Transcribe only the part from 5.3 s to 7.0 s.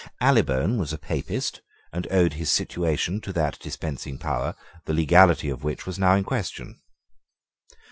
of which was now in question.